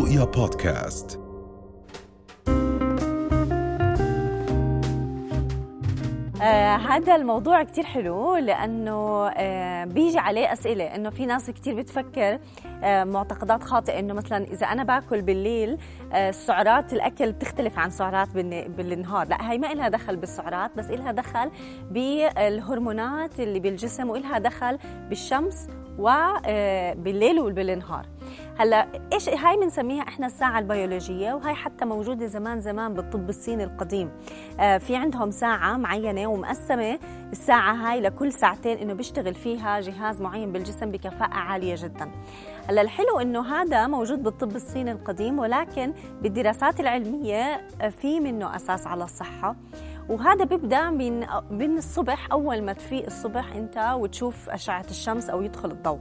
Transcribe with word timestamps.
رؤيا 0.00 0.24
بودكاست. 0.24 1.18
آه 6.42 6.76
هذا 6.76 7.16
الموضوع 7.16 7.62
كتير 7.62 7.84
حلو 7.84 8.36
لأنه 8.36 9.28
آه 9.28 9.84
بيجي 9.84 10.18
عليه 10.18 10.52
أسئلة 10.52 10.84
إنه 10.94 11.10
في 11.10 11.26
ناس 11.26 11.50
كتير 11.50 11.74
بتفكر 11.74 12.38
آه 12.84 13.04
معتقدات 13.04 13.64
خاطئة 13.64 13.98
إنه 13.98 14.14
مثلا 14.14 14.44
إذا 14.44 14.66
أنا 14.66 14.84
باكل 14.84 15.22
بالليل 15.22 15.78
آه 16.12 16.30
سعرات 16.30 16.92
الأكل 16.92 17.32
بتختلف 17.32 17.78
عن 17.78 17.90
سعرات 17.90 18.28
بالن- 18.28 18.68
بالنهار. 18.76 19.28
لا 19.28 19.50
هي 19.52 19.58
ما 19.58 19.72
إلها 19.72 19.88
دخل 19.88 20.16
بالسعرات 20.16 20.70
بس 20.76 20.90
إلها 20.90 21.12
دخل 21.12 21.50
بالهرمونات 21.90 23.40
اللي 23.40 23.60
بالجسم 23.60 24.10
وإلها 24.10 24.38
دخل 24.38 24.78
بالشمس 25.08 25.68
وبالليل 25.98 27.40
وبالنهار 27.40 28.06
هلا 28.60 28.86
إيش 29.12 29.28
هاي 29.28 29.56
بنسميها 29.56 30.02
إحنا 30.02 30.26
الساعة 30.26 30.58
البيولوجية 30.58 31.32
وهي 31.32 31.54
حتى 31.54 31.84
موجودة 31.84 32.26
زمان 32.26 32.60
زمان 32.60 32.94
بالطب 32.94 33.28
الصيني 33.28 33.64
القديم. 33.64 34.10
آه، 34.60 34.78
في 34.78 34.96
عندهم 34.96 35.30
ساعة 35.30 35.76
معينة 35.76 36.26
ومقسمة 36.26 36.98
الساعة 37.32 37.74
هاي 37.74 38.00
لكل 38.00 38.32
ساعتين 38.32 38.78
إنه 38.78 38.94
بيشتغل 38.94 39.34
فيها 39.34 39.80
جهاز 39.80 40.20
معين 40.20 40.52
بالجسم 40.52 40.90
بكفاءة 40.90 41.34
عالية 41.34 41.74
جدا. 41.78 42.10
هلا 42.68 42.82
الحلو 42.82 43.20
إنه 43.20 43.54
هذا 43.54 43.86
موجود 43.86 44.22
بالطب 44.22 44.56
الصيني 44.56 44.92
القديم 44.92 45.38
ولكن 45.38 45.92
بالدراسات 46.22 46.80
العلمية 46.80 47.66
آه، 47.80 47.88
في 47.88 48.20
منه 48.20 48.56
أساس 48.56 48.86
على 48.86 49.04
الصحة. 49.04 49.56
وهذا 50.08 50.44
بيبدأ 50.44 50.90
من 50.90 51.20
من 51.50 51.78
الصبح 51.78 52.32
أول 52.32 52.62
ما 52.62 52.72
تفيق 52.72 53.06
الصبح 53.06 53.52
أنت 53.52 53.94
وتشوف 53.96 54.50
أشعة 54.50 54.86
الشمس 54.90 55.30
أو 55.30 55.42
يدخل 55.42 55.70
الضوء. 55.70 56.00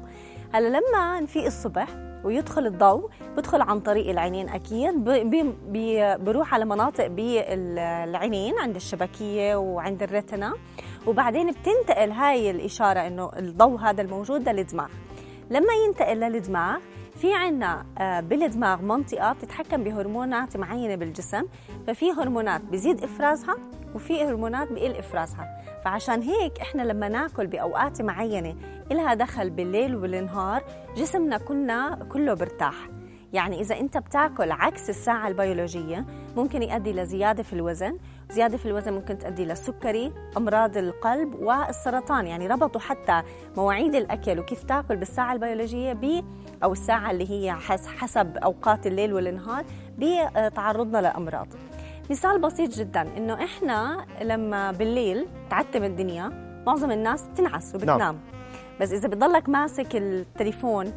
هلا 0.54 0.68
لما 0.68 1.20
نفيق 1.20 1.46
الصبح 1.46 2.09
ويدخل 2.24 2.66
الضوء 2.66 3.10
بدخل 3.38 3.62
عن 3.62 3.80
طريق 3.80 4.10
العينين 4.10 4.50
أكيد 4.50 5.04
بروح 6.24 6.54
على 6.54 6.66
مناطق 6.66 7.08
بالعينين 7.08 8.60
عند 8.60 8.76
الشبكية 8.76 9.56
وعند 9.56 10.04
الريتنا 10.04 10.54
وبعدين 11.08 11.52
بتنتقل 11.52 12.12
هاي 12.12 12.52
الإشارة 12.52 13.00
إنه 13.00 13.32
الضوء 13.38 13.80
هذا 13.80 14.02
الموجود 14.02 14.50
للدماغ. 14.50 14.90
لما 15.50 15.74
ينتقل 15.88 16.20
للدماغ 16.20 16.78
في 17.16 17.34
عنا 17.34 17.86
آه، 17.98 18.20
بالدماغ 18.20 18.82
منطقة 18.82 19.34
بتتحكم 19.34 19.84
بهرمونات 19.84 20.58
معينة 20.58 20.96
بالجسم. 20.96 21.44
ففي 21.88 22.12
هرمونات 22.12 22.62
بزيد 22.62 23.04
إفرازها 23.04 23.56
وفي 23.96 24.24
هرمونات 24.24 24.72
بقل 24.72 24.96
إفرازها. 24.96 25.62
فعشان 25.86 26.22
هيك 26.22 26.60
إحنا 26.62 26.82
لما 26.82 27.10
ناكل 27.10 27.48
بأوقات 27.48 28.02
معينة 28.02 28.56
إلها 28.92 29.14
دخل 29.14 29.50
بالليل 29.50 29.96
وبالنهار 29.96 30.64
جسمنا 30.98 31.38
كلنا 31.38 32.00
كله 32.12 32.34
برتاح. 32.34 32.76
يعني 33.34 33.62
إذا 33.62 33.80
أنت 33.80 33.98
بتاكل 33.98 34.52
عكس 34.52 34.90
الساعة 34.90 35.28
البيولوجية 35.28 36.06
ممكن 36.38 36.64
يؤدي 36.64 36.94
لزيادة 36.94 37.44
في 37.44 37.54
الوزن 37.54 37.98
زيادة 38.32 38.58
في 38.58 38.66
الوزن 38.66 38.94
ممكن 38.94 39.18
تؤدي 39.18 39.46
للسكري 39.46 40.14
أمراض 40.38 40.78
القلب 40.78 41.36
والسرطان. 41.36 42.28
يعني 42.28 42.48
ربطوا 42.48 42.82
حتى 42.82 43.22
مواعيد 43.58 43.96
الأكل 43.96 44.40
وكيف 44.40 44.64
تاكل 44.64 44.96
بالساعة 44.96 45.34
البيولوجية 45.34 45.94
ب 45.94 46.24
أو 46.64 46.72
الساعة 46.72 47.12
اللي 47.12 47.30
هي 47.32 47.54
حس- 47.54 47.88
حسب 47.88 48.38
أوقات 48.38 48.88
الليل 48.88 49.14
والنهار 49.14 49.64
بتعرضنا 49.98 50.98
لأمراض. 51.02 51.48
مثال 52.10 52.42
بسيط 52.42 52.78
جدا 52.78 53.02
إنه 53.18 53.44
إحنا 53.44 54.06
لما 54.22 54.72
بالليل 54.72 55.28
تعتم 55.50 55.84
الدنيا 55.84 56.50
معظم 56.68 56.92
الناس 56.92 57.28
بتنعس 57.28 57.76
وبتنام. 57.76 57.98
نعم. 58.00 58.16
بس 58.82 58.92
إذا 58.92 59.08
بتضلك 59.08 59.50
ماسك 59.50 59.96
التليفون 59.96 60.94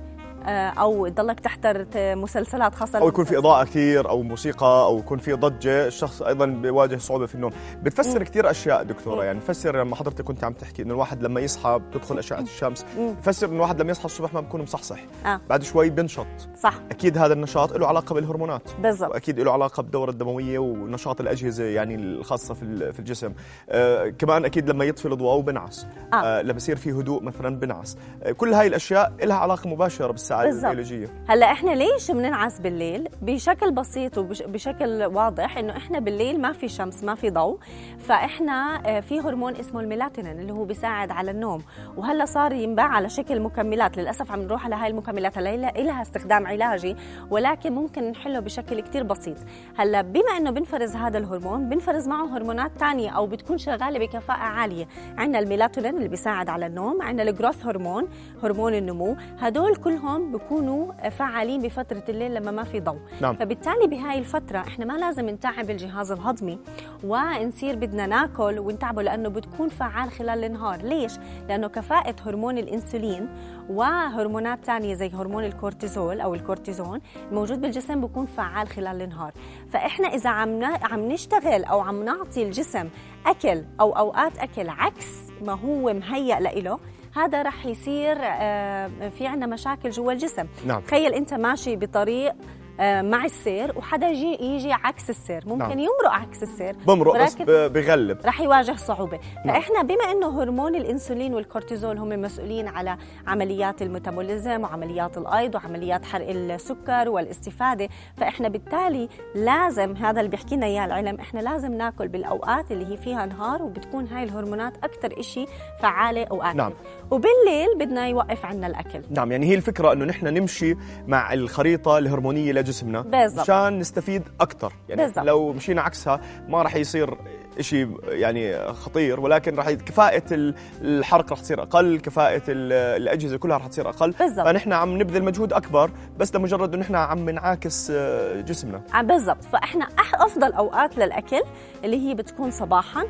آه، 0.47 0.69
أو 0.69 1.09
تضلك 1.09 1.41
تحضر 1.41 1.87
مسلسلات 1.97 2.75
خاصة 2.75 2.99
أو 2.99 3.09
يكون 3.09 3.25
في. 3.25 3.39
إضاءة 3.39 3.65
كثير 3.65 4.09
أو 4.09 4.23
موسيقى 4.23 4.85
أو 4.85 4.99
يكون 4.99 5.19
في 5.19 5.33
ضجة 5.33 5.87
الشخص 5.87 6.23
أيضا 6.23 6.47
بيواجه 6.47 6.97
صعوبة 6.97 7.27
في 7.27 7.35
النوم. 7.35 7.51
بتفسر 7.83 8.23
كثير 8.23 8.51
أشياء 8.51 8.83
دكتورة 8.83 9.25
يعني 9.25 9.39
بتفسر 9.39 9.77
لما 9.81 9.97
حضرتك 9.97 10.25
كنت 10.25 10.45
عم 10.45 10.53
تحكي 10.53 10.83
إنه 10.83 10.95
الواحد 10.95 11.23
لما 11.23 11.41
يصحى 11.41 11.79
بتدخل 11.79 12.19
أشعة 12.19 12.41
الشمس 12.41 12.87
بتفسر 12.99 13.47
إنه 13.47 13.57
الواحد 13.57 13.81
لما 13.81 13.91
يصحى 13.91 14.05
الصبح 14.05 14.35
ما 14.35 14.41
بيكون 14.41 14.63
مصحصح. 14.63 14.99
آه. 15.27 15.41
بعد 15.49 15.63
شوي 15.63 15.91
بنشط. 15.91 16.27
صح. 16.63 16.75
أكيد 16.91 17.19
هذا 17.19 17.33
النشاط 17.33 17.73
له 17.77 17.87
علاقة 17.87 18.15
بالهرمونات. 18.15 18.63
بالضبط. 18.83 19.11
وأكيد 19.11 19.41
له 19.41 19.53
علاقة 19.53 19.83
بالدوره 19.83 20.11
الدموية 20.11 20.59
ونشاط 20.59 21.21
الأجهزة 21.21 21.65
يعني 21.65 21.95
الخاصة 21.95 22.55
في 22.55 22.93
في 22.93 22.99
الجسم. 22.99 23.33
آه 23.69 24.09
كمان 24.09 24.45
أكيد 24.45 24.71
لما 24.71 24.85
يطفي 24.85 25.07
الضوء 25.09 25.41
بنعس 25.41 25.87
آه. 26.13 26.17
آه 26.17 26.43
لما 26.43 26.57
يصير 26.57 26.77
في 26.77 26.93
هدوء 26.93 27.23
مثلا 27.23 27.57
بنعس. 27.57 27.99
آه 28.23 28.33
كل 28.33 28.55
هاي 28.55 28.67
الأشياء 28.67 29.13
لها 29.23 29.37
علاقة 29.37 29.69
مباشرة 29.69 30.13
بالساعة 30.13 30.45
بالضبط. 30.45 30.65
البيولوجية. 30.65 31.09
هلأ 31.29 31.53
إحنا 31.53 31.71
ليش 31.71 32.11
بننعس 32.11 32.61
بالليل؟ 32.61 33.09
بشكل 33.23 33.71
بسيط 33.71 34.19
وبشكل 34.19 35.05
واضح 35.05 35.59
إنه 35.59 35.77
إحنا 35.77 35.99
بالليل 35.99 36.41
ما 36.41 36.53
في 36.53 36.69
شمس 36.69 37.05
ما 37.05 37.15
في 37.15 37.31
ضوء. 37.31 37.59
فإحنا 37.99 38.83
آه، 38.87 39.01
في 39.01 39.21
هرمون 39.21 39.57
اسمه 39.57 39.81
الميلاتونين 39.81 40.41
اللي 40.41 40.53
هو 40.53 40.65
بيساعد 40.65 41.11
على 41.11 41.31
النوم. 41.31 41.63
وهلأ 41.97 42.25
صار 42.25 42.53
ينباع 42.53 42.87
على 42.87 43.09
شكل 43.09 43.41
مكملات. 43.41 43.97
للأسف 43.97 44.33
عم 44.33 44.43
نروح 44.43 44.65
على 44.65 44.75
هاي 44.75 44.91
المكملات. 44.91 45.39
هلأ 45.39 45.53
إلها 45.81 46.03
استخدام 46.03 46.47
علاجي 46.53 46.97
ولكن 47.31 47.73
ممكن 47.73 48.11
نحله 48.11 48.41
بشكل 48.41 48.81
كتير 48.81 49.03
بسيط. 49.03 49.37
هلأ 49.77 50.03
بما 50.03 50.37
إنه 50.37 50.51
بنفرز 50.51 50.97
هذا 50.97 51.19
الهرمون 51.19 51.69
بنفرز 51.69 52.09
معه 52.09 52.37
هرمونات 52.37 52.71
تانية 52.79 53.11
أو 53.11 53.27
بتكون 53.27 53.59
شغالة 53.59 53.99
بكفاءة 53.99 54.39
عالية. 54.39 54.89
عندنا 55.19 55.39
الميلاتونين 55.39 55.97
اللي 55.97 56.09
بيساعد 56.09 56.49
على 56.49 56.67
النوم 56.67 57.03
عندنا 57.03 57.31
الجروث 57.31 57.67
هرمون 57.67 58.09
هرمون 58.43 58.75
النمو. 58.75 59.17
هدول 59.39 59.77
كلهم 59.77 60.33
بيكونوا 60.33 60.93
فعالين 61.09 61.63
بفترة 61.63 62.05
الليل 62.09 62.35
لما 62.35 62.51
ما 62.51 62.65
في 62.65 62.81
ضوء. 62.81 62.99
نعم. 63.21 63.37
فبالتالي 63.37 63.87
بهاي 63.87 64.19
الفترة 64.19 64.59
إحنا 64.59 64.85
ما 64.85 64.93
لازم 64.93 65.29
نتعب 65.29 65.71
الجهاز 65.71 66.13
الهضمي 66.13 66.59
ونصير 67.05 67.77
بدنا 67.77 68.07
ناكل 68.07 68.59
ونتعب 68.59 69.03
لأنه 69.03 69.29
بتكون 69.29 69.69
فعال 69.69 70.11
خلال 70.11 70.45
النهار. 70.45 70.83
ليش؟ 70.83 71.13
لأنه 71.49 71.69
كفاءة 71.69 72.15
هرمون 72.27 72.59
الإنسولين 72.59 73.29
وهرمونات 73.71 74.65
تانية 74.65 74.95
زي 74.95 75.11
هرمون 75.11 75.45
الكورتيزول 75.45 76.21
أو 76.21 76.35
الكورتيزون 76.43 77.01
الموجود 77.31 77.61
بالجسم 77.61 78.01
بيكون 78.01 78.27
فعال 78.27 78.69
خلال 78.69 79.03
النهار 79.03 79.33
فإحنا 79.71 80.09
إذا 80.09 80.31
عم 80.31 80.65
عم 80.65 81.01
نشتغل 81.13 81.65
أو 81.65 81.81
عم 81.81 82.05
نعطي 82.05 82.43
الجسم 82.43 82.89
أكل 83.27 83.65
أو 83.81 83.93
أوقات 83.93 84.39
أكل 84.39 84.69
عكس 84.69 85.07
ما 85.43 85.53
هو 85.53 85.93
مهيأ 85.93 86.41
لإله 86.41 86.79
هذا 87.15 87.43
رح 87.43 87.67
يصير 87.67 88.17
آه، 88.21 89.09
في 89.19 89.27
عنا 89.27 89.47
مشاكل 89.47 89.91
جوا 89.91 90.13
الجسم 90.13 90.47
نعم. 90.67 90.81
تخيل 90.81 91.15
أنت 91.15 91.35
ماشي 91.35 91.77
بطريق 91.77 92.35
مع 92.81 93.25
السير 93.25 93.79
وحدا 93.79 94.09
يجي 94.09 94.45
يجي 94.45 94.73
عكس 94.73 95.11
السير 95.11 95.43
ممكن 95.47 95.59
نعم. 95.59 95.79
يمرق 95.79 96.11
عكس 96.11 96.43
السير 96.43 96.77
بمرق 96.87 97.25
بس 97.25 97.37
بغلب 97.49 98.19
رح 98.25 98.41
يواجه 98.41 98.77
صعوبة 98.77 99.19
نعم. 99.45 99.55
فإحنا 99.55 99.83
بما 99.83 100.05
أنه 100.05 100.43
هرمون 100.43 100.75
الإنسولين 100.75 101.35
والكورتيزول 101.35 101.99
هم 101.99 102.09
مسؤولين 102.09 102.69
على 102.69 102.97
عمليات 103.27 103.83
الميتابوليزم 103.83 104.63
وعمليات 104.63 105.19
الأيض 105.19 105.55
وعمليات 105.55 106.05
حرق 106.05 106.29
السكر 106.29 107.09
والاستفادة 107.09 107.89
فإحنا 108.17 108.49
بالتالي 108.49 109.09
لازم 109.35 109.97
هذا 109.97 110.21
اللي 110.21 110.31
بيحكي 110.31 110.57
لنا 110.57 110.67
إياه 110.67 110.85
العلم 110.85 111.21
إحنا 111.21 111.41
لازم 111.41 111.75
ناكل 111.75 112.09
بالأوقات 112.09 112.73
اللي 112.73 112.93
هي 112.93 112.97
فيها 112.97 113.27
نهار 113.27 113.63
وبتكون 113.63 114.07
هاي 114.07 114.25
الهرمونات 114.25 114.77
أكثر 114.85 115.21
إشي 115.21 115.47
فعالة 115.81 116.27
وآكل 116.31 116.57
نعم. 116.57 116.73
وبالليل 117.11 117.79
بدنا 117.79 118.09
يوقف 118.09 118.47
عنا 118.47 118.67
الأكل 118.67 119.03
نعم 119.11 119.33
يعني 119.33 119.47
هي 119.47 119.55
الفكرة 119.55 119.93
إنه 119.93 120.05
نحن 120.05 120.27
نمشي 120.27 120.77
مع 121.07 121.33
الخريطة 121.33 121.99
الهرمونية 121.99 122.53
لجسمنا 122.63 123.01
بالضبط. 123.01 123.41
مشان 123.41 123.79
نستفيد 123.79 124.23
أكثر 124.41 124.73
يعني 124.89 125.03
بالضبط. 125.03 125.25
لو 125.27 125.53
مشينا 125.53 125.83
عكسها 125.83 126.21
ما 126.49 126.63
راح 126.63 126.77
يصير 126.77 127.15
شيء 127.61 127.97
يعني 128.09 128.73
خطير 128.73 129.21
ولكن 129.21 129.57
راح 129.57 129.71
كفاءة 129.71 130.23
ال- 130.35 130.55
الحرق 130.83 131.31
راح 131.31 131.41
تصير 131.41 131.63
أقل 131.63 132.01
كفاءة 132.01 132.43
ال- 132.49 132.73
الأجهزة 133.03 133.37
كلها 133.37 133.57
راح 133.57 133.67
تصير 133.67 133.89
أقل. 133.89 134.11
بالضبط. 134.11 134.47
فنحن 134.47 134.73
عم 134.73 134.99
نبذل 134.99 135.25
مجهود 135.25 135.53
أكبر 135.53 135.91
بس 136.19 136.35
لمجرد 136.37 136.75
إنه 136.75 136.83
نحن 136.83 136.95
عم 136.95 137.31
نعاكس 137.31 137.91
آه، 137.91 138.41
جسمنا. 138.41 138.83
آه، 138.95 139.03
بالضبط. 139.03 139.45
فإحنا 139.45 139.89
أفضل 140.15 140.53
أوقات 140.53 140.99
للأكل 140.99 141.41
اللي 141.85 142.09
هي 142.09 142.15
بتكون 142.15 142.51
صباحا. 142.51 143.03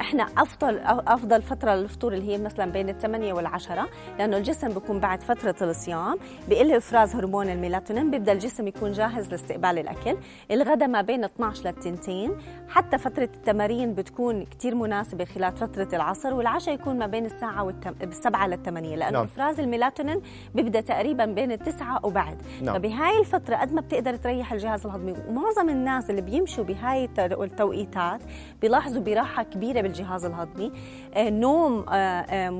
إحنا 0.00 0.26
أفضل 0.38 0.78
أفضل 0.84 1.42
فترة 1.42 1.74
للفطور 1.74 2.12
اللي 2.12 2.32
هي 2.34 2.38
مثلا 2.38 2.72
بين 2.72 2.88
الثمانية 2.88 3.32
والعشرة 3.32 3.88
لأنه 4.18 4.36
الجسم 4.36 4.68
بيكون 4.68 5.00
بعد 5.00 5.22
فترة 5.22 5.54
الصيام 5.70 6.18
بقل 6.48 6.72
إفراز 6.72 7.14
هرمون 7.16 7.48
الميلاتونين 7.48 8.10
بيبدأ 8.10 8.32
الجسم 8.32 8.66
يكون 8.68 8.92
جاهز 8.92 9.28
لاستقبال 9.28 9.78
الأكل. 9.78 10.16
الغداء 10.50 10.88
ما 10.88 11.00
بين 11.02 11.24
12 11.24 11.64
للتنتين 11.66 12.32
حتى 12.68 12.98
فترة 12.98 13.28
التمارين 13.36 13.77
بتكون 13.86 14.44
كتير 14.44 14.74
مناسبة 14.74 15.24
خلال 15.24 15.52
فترة 15.56 15.88
العصر 15.92 16.34
والعشاء 16.34 16.74
يكون 16.74 16.98
ما 16.98 17.06
بين 17.06 17.26
الساعة 17.26 17.64
والتم... 17.64 17.94
السبعة 18.02 18.46
للثمانية 18.46 18.96
لأنه 18.96 19.10
نعم. 19.18 19.24
إفراز 19.24 19.60
الميلاتونين 19.60 20.20
بيبدأ 20.54 20.80
تقريبا 20.80 21.24
بين 21.24 21.52
التسعة 21.52 22.00
وبعد 22.06 22.42
نعم. 22.62 22.74
فبهاي 22.74 23.18
الفترة 23.20 23.56
قد 23.56 23.72
ما 23.72 23.80
بتقدر 23.80 24.16
تريح 24.16 24.52
الجهاز 24.52 24.86
الهضمي 24.86 25.14
ومعظم 25.28 25.68
الناس 25.68 26.10
اللي 26.10 26.20
بيمشوا 26.22 26.64
بهاي 26.64 27.06
التو- 27.08 27.40
التوقيتات 27.42 28.20
بيلاحظوا 28.60 29.02
براحة 29.02 29.42
كبيرة 29.42 29.58
كبيرة 29.68 29.80
بالجهاز 29.82 30.24
الهضمي 30.24 30.72
نوم 31.18 31.84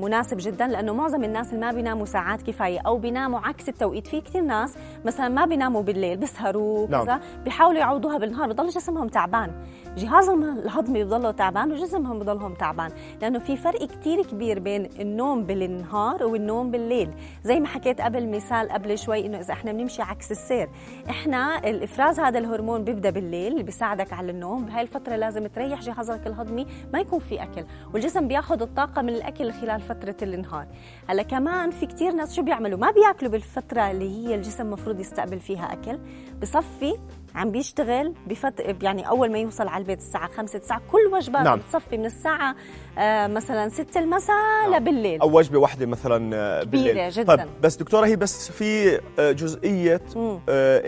مناسب 0.03 0.37
جدا 0.39 0.67
لأنه 0.67 0.93
معظم 0.93 1.23
الناس 1.23 1.53
اللي 1.53 1.65
ما 1.65 1.71
بيناموا 1.71 2.05
ساعات 2.05 2.41
كفاية 2.41 2.79
أو 2.85 2.97
بيناموا 2.97 3.39
عكس 3.39 3.69
التوقيت 3.69 4.07
في 4.07 4.21
كثير 4.21 4.41
ناس 4.41 4.75
مثلا 5.05 5.27
ما 5.29 5.45
بيناموا 5.45 5.81
بالليل 5.81 6.17
بيسهروا 6.17 6.87
نعم. 6.89 7.03
كذا 7.05 7.19
بيحاولوا 7.43 7.79
يعوضوها 7.79 8.17
بالنهار 8.17 8.49
بضل 8.51 8.69
جسمهم 8.69 9.07
تعبان 9.07 9.51
جهازهم 9.97 10.43
الهضمي 10.43 11.01
بضله 11.09 11.31
تعبان 11.31 11.71
وجسمهم 11.71 12.19
بضلهم 12.19 12.53
تعبان 12.53 12.91
لأنه 13.21 13.39
في 13.39 13.57
فرق 13.57 13.83
كثير 13.83 14.23
كبير 14.23 14.59
بين 14.59 14.89
النوم 14.99 15.43
بالنهار 15.43 16.25
والنوم 16.25 16.71
بالليل. 16.71 17.09
زي 17.43 17.59
ما 17.59 17.67
حكيت 17.67 18.01
قبل 18.01 18.29
مثال 18.29 18.69
قبل 18.69 18.97
شوي 18.97 19.25
إنه 19.25 19.39
إذا 19.39 19.53
إحنا 19.53 19.71
بنمشي 19.71 20.01
عكس 20.01 20.31
السير 20.31 20.69
إحنا 21.09 21.69
الإفراز 21.69 22.19
هذا 22.19 22.39
الهرمون 22.39 22.83
بيبدأ 22.83 23.09
بالليل 23.09 23.51
اللي 23.51 23.63
بيساعدك 23.63 24.13
على 24.13 24.31
النوم 24.31 24.65
بهاي 24.65 24.81
الفترة 24.81 25.15
لازم 25.15 25.47
تريح 25.47 25.81
جهازك 25.81 26.27
الهضمي 26.27 26.65
ما 26.93 26.99
يكون 26.99 27.19
في 27.19 27.43
أكل 27.43 27.65
والجسم 27.93 28.27
بياخذ 28.27 28.61
الطاقة 28.61 29.01
من 29.01 29.09
الأكل 29.09 29.51
خلال 29.51 29.81
فترة 29.81 30.15
النهار. 30.21 30.67
هلا 31.07 31.23
كمان 31.23 31.71
في 31.71 31.85
كثير 31.85 32.11
ناس 32.11 32.35
شو 32.35 32.41
بيعملوا؟ 32.41 32.79
ما 32.79 32.91
بياكلوا 32.91 33.31
بالفترة 33.31 33.91
اللي 33.91 34.09
هي 34.09 34.35
الجسم 34.35 34.65
المفروض 34.65 34.99
يستقبل 34.99 35.39
فيها 35.39 35.73
أكل 35.73 35.99
بصفي 36.41 36.93
عم 37.35 37.51
بيشتغل 37.51 38.13
بفت... 38.27 38.83
يعني 38.83 39.09
أول 39.09 39.31
ما 39.31 39.39
يوصل 39.39 39.67
على 39.67 39.81
البيت 39.81 39.99
الساعة 39.99 40.27
5 40.27 40.59
9 40.59 40.81
كل 40.91 41.13
وجبات 41.13 41.41
نعم. 41.41 41.59
بتصفي 41.59 41.97
من 41.97 42.05
الساعة 42.05 42.55
آه 42.97 43.27
مثلا 43.27 43.69
6 43.69 43.99
المساء 43.99 44.35
نعم. 44.69 44.75
لبالليل 44.75 45.21
أو 45.21 45.37
وجبة 45.37 45.59
واحدة 45.59 45.85
مثلا 45.85 46.35
آه، 46.35 46.63
بالليل 46.63 46.91
كبيرة 46.91 47.09
جدا 47.09 47.35
طيب 47.35 47.47
بس 47.61 47.75
دكتورة 47.75 48.05
هي 48.05 48.15
بس 48.15 48.51
في 48.51 48.99
آه، 49.19 49.31
جزئية 49.31 50.01
آه 50.17 50.81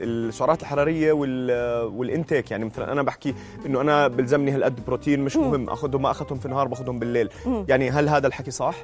السعرات 0.00 0.62
الحرارية 0.62 1.12
وال... 1.12 1.50
والإنتيك 1.86 2.50
يعني 2.50 2.64
مثلا 2.64 2.92
أنا 2.92 3.02
بحكي 3.02 3.34
إنه 3.66 3.80
أنا 3.80 4.08
بلزمني 4.08 4.50
هالقد 4.50 4.84
بروتين 4.84 5.20
مش 5.20 5.36
مم. 5.36 5.50
مهم 5.50 5.70
آخذهم 5.70 6.02
ما 6.02 6.10
أخذهم 6.10 6.38
في 6.38 6.46
النهار 6.46 6.68
باخذهم 6.68 6.98
بالليل 6.98 7.28
مم. 7.46 7.64
يعني 7.68 7.90
هل 7.90 8.08
هذا 8.08 8.26
الحكي 8.26 8.50
صح 8.50 8.74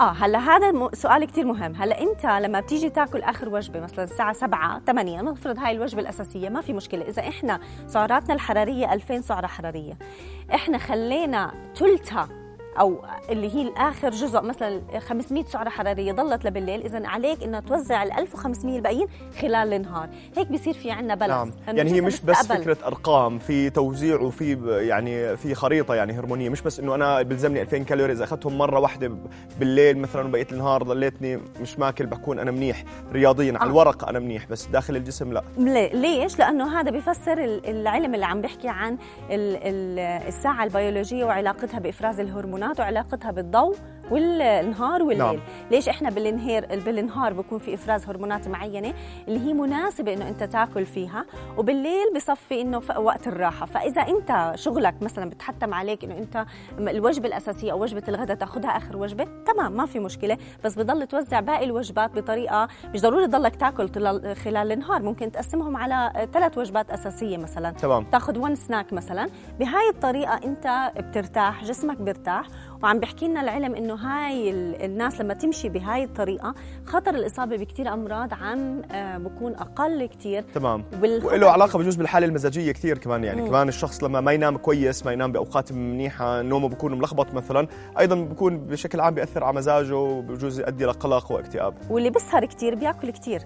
آه 0.00 0.12
هلأ 0.12 0.38
هذا 0.38 0.90
سؤال 0.94 1.24
كثير 1.24 1.44
مهم 1.44 1.74
هلأ 1.74 2.00
أنت 2.00 2.26
لما 2.26 2.60
بتيجي 2.60 2.90
تاكل 2.90 3.22
آخر 3.22 3.48
وجبة 3.48 3.80
مثلا 3.80 4.04
الساعة 4.04 4.32
7 4.32 4.80
8 4.86 5.22
نفرض 5.22 5.58
هاي 5.58 5.72
الوجبة 5.72 6.00
الأساسية 6.00 6.48
ما 6.52 6.60
في 6.60 6.72
مشكلة. 6.72 7.02
إذا 7.08 7.28
إحنا 7.28 7.60
سعراتنا 7.86 8.34
الحرارية 8.34 8.92
2000 8.92 9.20
سعرة 9.20 9.46
حرارية. 9.46 9.98
إحنا 10.54 10.78
خلينا 10.78 11.54
ثلثها 11.76 12.28
أو 12.80 13.04
اللي 13.30 13.54
هي 13.54 13.62
الآخر 13.62 14.10
جزء 14.10 14.40
مثلا 14.40 14.82
500 14.98 15.44
سعرة 15.44 15.68
حرارية 15.68 16.12
ضلت 16.12 16.44
لبالليل. 16.44 16.82
اذا 16.84 17.06
عليك 17.06 17.42
انه 17.42 17.60
توزع 17.60 18.02
ال 18.02 18.12
1500 18.12 18.76
الباقيين 18.76 19.06
خلال 19.40 19.72
النهار. 19.72 20.08
هيك 20.36 20.52
بصير 20.52 20.74
في 20.74 20.90
عندنا 20.90 21.14
بالانس 21.14 21.54
نعم. 21.66 21.76
يعني 21.76 21.92
هي 21.92 22.00
مش 22.00 22.20
بس 22.20 22.46
فكرة 22.46 22.76
أرقام 22.86 23.38
في 23.38 23.70
توزيع 23.70 24.20
وفي 24.20 24.58
يعني 24.88 25.36
في 25.36 25.54
خريطة 25.54 25.94
يعني 25.94 26.12
هرمونية. 26.12 26.48
مش 26.48 26.62
بس 26.62 26.80
إنه 26.80 26.94
أنا 26.94 27.22
بلزمني 27.22 27.62
2000 27.62 27.78
كالوري. 27.78 28.12
إذا 28.12 28.24
أخذتهم 28.24 28.58
مرة 28.58 28.80
واحدة 28.80 29.12
بالليل 29.60 29.98
مثلا 29.98 30.26
وبقيه 30.26 30.46
النهار 30.52 30.82
ضليتني 30.82 31.40
مش 31.60 31.78
ماكل 31.78 32.06
بكون 32.06 32.38
أنا 32.38 32.50
منيح. 32.50 32.84
رياضيا 33.12 33.52
آه. 33.52 33.58
على 33.58 33.70
الورق 33.70 34.08
أنا 34.08 34.18
منيح 34.18 34.46
بس 34.50 34.66
داخل 34.66 34.96
الجسم 34.96 35.32
لا. 35.32 35.42
ليش؟ 35.92 36.38
لأنه 36.38 36.80
هذا 36.80 36.90
بيفسر 36.90 37.44
العلم 37.44 38.14
اللي 38.14 38.26
عم 38.26 38.40
بيحكي 38.40 38.68
عن 38.68 38.98
الساعة 39.30 40.64
البيولوجية 40.64 41.24
وعلاقتها 41.24 41.80
بإفراز 41.80 42.20
الهرمونات. 42.20 42.61
الهرمونات 42.62 42.80
وعلاقتها 42.80 43.30
بالضوء 43.30 43.76
والنهار 44.12 45.02
والليل. 45.02 45.26
نعم. 45.26 45.38
ليش 45.70 45.88
إحنا 45.88 46.10
بالنهار 46.10 46.66
بالنهار 46.66 47.32
بكون 47.32 47.58
في 47.58 47.74
إفراز 47.74 48.06
هرمونات 48.06 48.48
معينة 48.48 48.94
اللي 49.28 49.40
هي 49.40 49.52
مناسبة 49.52 50.12
إنه 50.12 50.28
أنت 50.28 50.44
تاكل 50.44 50.86
فيها 50.86 51.24
وبالليل 51.58 52.14
بصفي 52.16 52.60
إنه 52.60 52.82
وقت 52.96 53.28
الراحة. 53.28 53.66
فإذا 53.66 54.02
أنت 54.02 54.52
شغلك 54.54 54.94
مثلا 55.02 55.30
بتحتم 55.30 55.74
عليك 55.74 56.04
إنه 56.04 56.18
أنت 56.18 56.44
الوجبة 56.78 57.28
الأساسية 57.28 57.72
أو 57.72 57.82
وجبة 57.82 58.02
الغداء 58.08 58.36
تاخذها 58.36 58.70
آخر 58.70 58.96
وجبة 58.96 59.24
تمام 59.46 59.72
ما 59.72 59.86
في 59.86 59.98
مشكلة. 59.98 60.38
بس 60.64 60.78
بضل 60.78 61.06
توزع 61.06 61.40
باقي 61.40 61.64
الوجبات 61.64 62.10
بطريقة 62.18 62.68
مش 62.94 63.00
ضروري 63.00 63.26
تضلك 63.26 63.56
تاكل 63.56 63.88
خلال 64.34 64.72
النهار. 64.72 65.02
ممكن 65.02 65.32
تقسمهم 65.32 65.76
على 65.76 66.28
ثلاث 66.32 66.58
وجبات 66.58 66.90
أساسية 66.90 67.36
مثلا. 67.36 67.70
تمام. 67.70 68.04
تاخذ 68.04 68.38
ون 68.38 68.54
سناك 68.54 68.92
مثلا. 68.92 69.28
بهاي 69.58 69.88
الطريقة 69.88 70.40
أنت 70.44 70.92
بترتاح 70.96 71.64
جسمك 71.64 72.00
بيرتاح 72.00 72.46
وعم 72.82 73.00
بيحكي 73.00 73.28
لنا 73.28 73.40
العلم 73.40 73.74
إنه 73.74 73.94
هاي 73.94 74.50
الناس 74.84 75.20
لما 75.20 75.34
تمشي 75.34 75.68
بهاي 75.68 76.04
الطريقة 76.04 76.54
خطر 76.86 77.14
الإصابة 77.14 77.56
بكثير 77.56 77.92
أمراض 77.92 78.34
عم 78.34 78.82
آه، 78.92 79.18
بكون 79.18 79.54
أقل 79.54 80.06
كثير 80.06 80.44
تمام. 80.54 80.84
وله 81.02 81.50
علاقة 81.50 81.78
بجوز 81.78 81.96
بالحالة 81.96 82.26
المزاجية 82.26 82.72
كثير 82.72 82.98
كمان 82.98 83.24
يعني. 83.24 83.42
مم. 83.42 83.48
كمان 83.48 83.68
الشخص 83.68 84.04
لما 84.04 84.20
ما 84.20 84.32
ينام 84.32 84.56
كويس 84.56 85.06
ما 85.06 85.12
ينام 85.12 85.32
بأوقات 85.32 85.72
منيحة 85.72 86.42
نومه 86.42 86.68
بكون 86.68 86.98
ملخبط 86.98 87.34
مثلا 87.34 87.66
أيضا 87.98 88.14
بكون 88.14 88.58
بشكل 88.58 89.00
عام 89.00 89.14
بيأثر 89.14 89.44
على 89.44 89.56
مزاجه 89.56 89.96
وبجوز 89.96 90.60
يؤدي 90.60 90.84
لقلق 90.84 91.32
واكتئاب. 91.32 91.74
واللي 91.90 92.10
بيسهر 92.10 92.44
كثير 92.44 92.74
بيأكل 92.74 93.10
كثير 93.10 93.42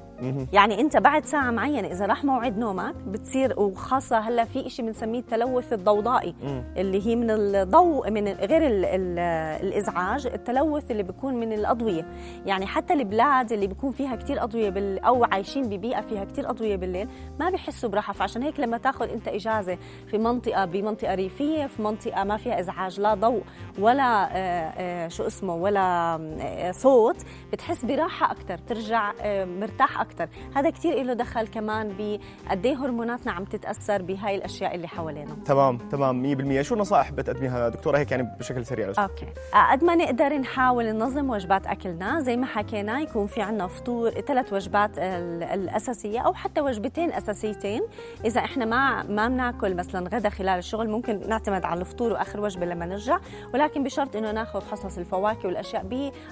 يعني 0.52 0.80
أنت 0.80 0.96
بعد 0.96 1.24
ساعة 1.26 1.50
معينة 1.50 1.88
إذا 1.88 2.06
راح 2.06 2.24
موعد 2.24 2.58
نومك 2.58 2.94
بتصير 2.94 3.60
وخاصة 3.60 4.18
هلأ 4.18 4.44
في 4.44 4.70
شيء 4.70 4.86
بنسميه 4.86 5.18
التلوث 5.18 5.72
الضوضائي 5.72 6.34
مم. 6.42 6.64
اللي 6.76 7.06
هي 7.06 7.16
من 7.16 7.30
الضوء 7.30 8.10
من 8.10 8.28
غير 8.28 8.66
ال 8.66 8.84
ال 8.84 9.25
الإزعاج 9.60 10.26
التلوث 10.26 10.90
اللي 10.90 11.02
بيكون 11.02 11.34
من 11.34 11.52
الأضوية. 11.52 12.06
يعني 12.46 12.66
حتى 12.66 12.94
البلاد 12.94 13.52
اللي 13.52 13.66
بيكون 13.66 13.92
فيها 13.92 14.16
كتير 14.16 14.42
أضوية 14.42 14.70
بال... 14.70 14.98
أو 14.98 15.24
عايشين 15.24 15.68
ببيئة 15.68 16.00
فيها 16.00 16.24
كتير 16.24 16.50
أضوية 16.50 16.76
بالليل 16.76 17.08
ما 17.40 17.50
بيحسوا 17.50 17.88
براحة. 17.88 18.12
فعشان 18.12 18.42
هيك 18.42 18.60
لما 18.60 18.78
تاخذ 18.78 19.10
أنت 19.10 19.28
إجازة 19.28 19.78
في 20.06 20.18
منطقة 20.18 20.64
بمنطقة 20.64 21.14
ريفية 21.14 21.66
في 21.66 21.82
منطقة 21.82 22.24
ما 22.24 22.36
فيها 22.36 22.60
إزعاج 22.60 23.00
لا 23.00 23.14
ضوء 23.14 23.42
ولا 23.78 24.36
آه، 24.36 24.36
آه، 24.36 25.08
شو 25.08 25.26
اسمه 25.26 25.54
ولا 25.54 26.16
آه، 26.40 26.70
صوت 26.70 27.16
بتحس 27.52 27.84
براحة 27.84 28.32
أكثر 28.32 28.58
ترجع 28.58 29.12
مرتاح 29.44 30.00
أكثر 30.00 30.28
هذا 30.54 30.70
كتير 30.70 31.02
له 31.02 31.12
دخل 31.12 31.46
كمان 31.46 31.88
بقد 31.88 32.66
إيه 32.66 32.84
هرموناتنا 32.84 33.32
عم 33.32 33.44
تتأثر 33.44 34.02
بهاي 34.02 34.34
الأشياء 34.34 34.74
اللي 34.74 34.88
حوالينا. 34.88 35.36
تمام 35.44 35.78
تمام 35.78 36.36
100% 36.58 36.60
شو 36.60 36.74
النصائح 36.74 37.10
بتقدميها 37.12 37.68
دكتورة؟ 37.68 37.98
هيك 37.98 38.10
يعني 38.10 38.36
بشكل 38.38 38.66
سريع 38.66 38.92
أوكي. 39.22 39.32
قد 39.72 39.84
ما 39.84 39.94
نقدر 39.94 40.38
نحاول 40.38 40.84
ننظم 40.84 41.30
وجبات 41.30 41.66
أكلنا 41.66 42.20
زي 42.20 42.36
ما 42.36 42.46
حكينا 42.46 43.00
يكون 43.00 43.26
في 43.26 43.42
عنا 43.42 43.66
فطور 43.66 44.10
ثلاث 44.10 44.52
وجبات 44.52 44.98
الأساسية 44.98 46.20
أو 46.20 46.34
حتى 46.34 46.60
وجبتين 46.60 47.12
أساسيتين. 47.12 47.82
إذا 48.24 48.40
إحنا 48.40 48.64
ما 48.64 49.02
ما 49.02 49.28
بناكل 49.28 49.74
مثلا 49.74 50.08
غدا 50.08 50.28
خلال 50.28 50.58
الشغل 50.58 50.88
ممكن 50.88 51.20
نعتمد 51.28 51.64
على 51.64 51.80
الفطور 51.80 52.12
وآخر 52.12 52.40
وجبة 52.40 52.66
لما 52.66 52.86
نرجع. 52.86 53.18
ولكن 53.54 53.84
بشرط 53.84 54.16
إنه 54.16 54.32
ناخذ 54.32 54.62
حصص 54.70 54.98
الفواكه 54.98 55.46
والأشياء 55.46 55.82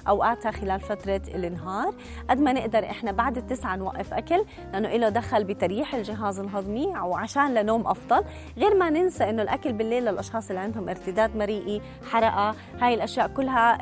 باوقاتها 0.05 0.51
خلال 0.51 0.79
فترة 0.79 1.21
النهار. 1.35 1.93
قد 2.29 2.39
ما 2.39 2.53
نقدر 2.53 2.83
إحنا 2.89 3.11
بعد 3.11 3.37
التسعة 3.37 3.75
نوقف 3.75 4.13
أكل 4.13 4.45
لأنه 4.73 4.89
له 4.89 5.09
دخل 5.09 5.43
بتريح 5.43 5.95
الجهاز 5.95 6.39
الهضمي 6.39 6.97
أو 6.99 7.15
عشان 7.15 7.53
لنوم 7.53 7.87
أفضل. 7.87 8.23
غير 8.57 8.75
ما 8.75 8.89
ننسى 8.89 9.29
إنه 9.29 9.41
الأكل 9.41 9.73
بالليل 9.73 10.05
للأشخاص 10.05 10.49
اللي 10.49 10.61
عندهم 10.61 10.89
ارتداد 10.89 11.35
مريئي 11.35 11.81
حرقة 12.11 12.55
هاي 12.81 12.93
الأشياء 12.93 13.27
كلها 13.27 13.77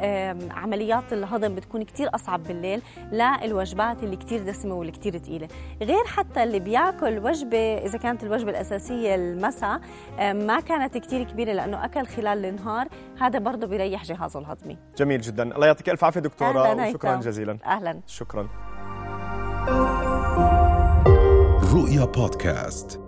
عمليات 0.53 1.13
الهضم 1.13 1.55
بتكون 1.55 1.83
كتير 1.83 2.09
أصعب 2.15 2.43
بالليل 2.43 2.81
للوجبات 3.11 4.03
اللي 4.03 4.15
كتير 4.15 4.43
دسمة 4.43 4.75
واللي 4.75 4.91
كتير 4.91 5.17
تقيلة. 5.17 5.47
غير 5.81 6.05
حتى 6.05 6.43
اللي 6.43 6.59
بياكل 6.59 7.19
وجبة 7.19 7.77
إذا 7.77 7.97
كانت 7.97 8.23
الوجبة 8.23 8.51
الأساسية 8.51 9.15
المساء 9.15 9.81
ما 10.19 10.59
كانت 10.59 10.97
كتير 10.97 11.23
كبيرة 11.23 11.53
لأنه 11.53 11.85
أكل 11.85 12.05
خلال 12.05 12.45
النهار 12.45 12.87
هذا 13.21 13.39
برضه 13.39 13.67
بيريح 13.67 14.03
جهازه 14.03 14.39
الهضمي. 14.39 14.77
جميل 14.97 15.21
جدا. 15.21 15.55
الله 15.55 15.67
يعطيك 15.67 15.89
ألف 15.89 16.03
عافية 16.03 16.19
دكتورة 16.19 16.87
وشكرا 16.87 17.15
جزيلا. 17.15 17.57
أهلا. 17.65 17.99
شكرا. 18.07 18.47
رؤيا 21.73 22.05
بودكاست. 22.05 23.02